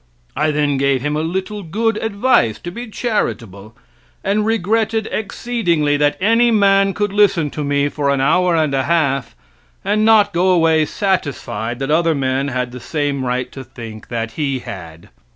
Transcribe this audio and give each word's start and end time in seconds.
I 0.35 0.49
then 0.49 0.77
gave 0.77 1.03
him 1.03 1.15
a 1.15 1.21
little 1.21 1.61
good 1.61 1.97
advice 1.97 2.57
to 2.61 2.71
be 2.71 2.87
charitable, 2.87 3.75
and 4.23 4.47
regretted 4.47 5.07
exceedingly 5.11 5.95
that 5.95 6.17
any 6.19 6.49
man 6.49 6.95
could 6.95 7.13
listen 7.13 7.51
to 7.51 7.63
me 7.63 7.87
for 7.87 8.09
an 8.09 8.19
hour 8.19 8.55
and 8.55 8.73
a 8.73 8.85
half 8.85 9.35
and 9.85 10.03
not 10.03 10.33
go 10.33 10.49
away 10.49 10.85
satisfied 10.85 11.77
that 11.77 11.91
other 11.91 12.15
men 12.15 12.47
had 12.47 12.71
the 12.71 12.79
same 12.79 13.23
right 13.23 13.51
to 13.51 13.63
think 13.63 14.07
that 14.07 14.31
he 14.31 14.57
had. 14.57 15.09